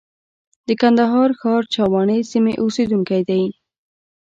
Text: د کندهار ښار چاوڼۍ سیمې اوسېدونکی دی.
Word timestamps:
د 0.67 0.69
کندهار 0.81 1.29
ښار 1.39 1.63
چاوڼۍ 1.73 2.21
سیمې 2.31 2.53
اوسېدونکی 2.63 3.21
دی. 3.29 3.43